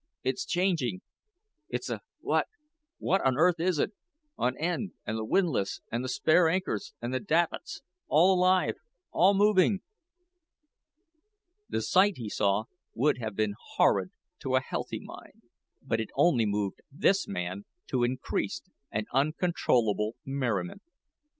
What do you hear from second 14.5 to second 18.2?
a healthy mind, but it only moved this man to